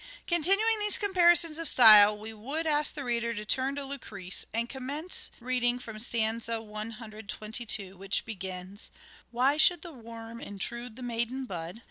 Continuing 0.25 0.79
these 0.79 0.97
comparisons 0.97 1.59
of 1.59 1.67
style 1.67 2.17
we 2.19 2.33
would 2.33 2.65
stanzas 2.65 2.75
ask 2.87 2.95
the 2.95 3.03
reader 3.03 3.35
to 3.35 3.45
turn 3.45 3.75
to" 3.75 3.81
Lucrece," 3.85 4.47
and 4.51 4.67
commence 4.67 5.29
reading 5.39 5.77
from 5.77 5.99
stanza 5.99 6.59
122, 6.61 7.95
which 7.95 8.25
begins:—'' 8.25 8.89
Why 9.29 9.57
should 9.57 9.83
the 9.83 9.93
worm 9.93 10.41
intrude 10.41 10.95
the 10.95 11.03
maiden 11.03 11.45
bud 11.45 11.79